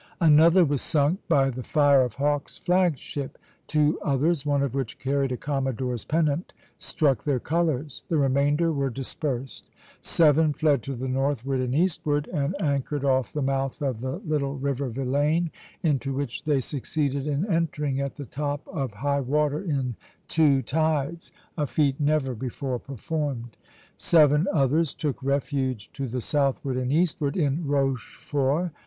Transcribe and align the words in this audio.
Another 0.19 0.65
was 0.65 0.81
sunk 0.81 1.19
by 1.27 1.51
the 1.51 1.61
fire 1.61 2.01
of 2.01 2.15
Hawke's 2.15 2.57
flag 2.57 2.97
ship. 2.97 3.37
Two 3.67 3.99
others, 4.01 4.47
one 4.47 4.63
of 4.63 4.73
which 4.73 4.97
carried 4.97 5.31
a 5.31 5.37
commodore's 5.37 6.05
pennant, 6.05 6.53
struck 6.79 7.23
their 7.23 7.39
colors. 7.39 8.01
The 8.09 8.17
remainder 8.17 8.71
were 8.73 8.89
dispersed. 8.89 9.69
Seven 10.01 10.53
fled 10.53 10.81
to 10.81 10.95
the 10.95 11.07
northward 11.07 11.59
and 11.59 11.75
eastward, 11.75 12.27
and 12.33 12.59
anchored 12.59 13.05
off 13.05 13.31
the 13.31 13.43
mouth 13.43 13.79
of 13.83 13.99
the 14.01 14.13
little 14.25 14.55
river 14.57 14.89
Vilaine, 14.89 15.51
into 15.83 16.13
which 16.15 16.45
they 16.45 16.61
succeeded 16.61 17.27
in 17.27 17.45
entering 17.45 18.01
at 18.01 18.15
the 18.15 18.25
top 18.25 18.67
of 18.67 18.91
high 18.95 19.21
water 19.21 19.61
in 19.61 19.95
two 20.27 20.63
tides, 20.63 21.31
a 21.55 21.67
feat 21.67 21.99
never 21.99 22.33
before 22.33 22.79
performed. 22.79 23.55
Seven 23.95 24.47
others 24.51 24.95
took 24.95 25.21
refuge 25.21 25.93
to 25.93 26.07
the 26.07 26.21
southward 26.21 26.75
and 26.75 26.91
eastward 26.91 27.37
in 27.37 27.67
Rochefort. 27.67 28.71